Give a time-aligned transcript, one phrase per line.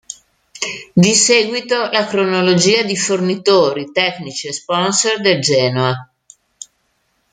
[0.93, 6.09] Di seguito la cronologia di fornitori tecnici e sponsor del Genoa.